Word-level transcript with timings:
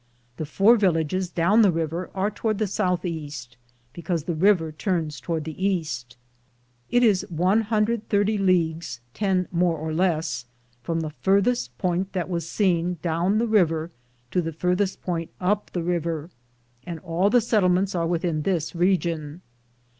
The 0.37 0.47
four 0.47 0.77
villages 0.77 1.29
down 1.29 1.61
the 1.61 1.71
river 1.71 2.09
are 2.15 2.31
toward 2.31 2.57
the 2.57 2.65
southeast, 2.65 3.55
because 3.93 4.23
the 4.23 4.33
river 4.33 4.71
turns 4.71 5.19
toward 5.19 5.43
the 5.43 5.63
east.* 5.63 6.17
It 6.89 7.03
is 7.03 7.23
130 7.29 8.37
leagues— 8.39 8.99
10 9.13 9.47
more 9.51 9.77
or 9.77 9.93
less— 9.93 10.45
from 10.81 11.01
the 11.01 11.11
farthest 11.11 11.77
point 11.77 12.13
that 12.13 12.29
was 12.31 12.49
seen 12.49 12.97
down 13.03 13.37
the 13.37 13.45
river 13.45 13.91
to 14.31 14.41
the 14.41 14.53
farthest 14.53 15.03
point 15.03 15.29
up 15.39 15.69
the 15.69 15.83
river, 15.83 16.31
and 16.83 16.97
all 17.01 17.29
the 17.29 17.39
settle 17.39 17.69
ments 17.69 17.93
are 17.93 18.07
within 18.07 18.41
this 18.41 18.73
region. 18.73 19.43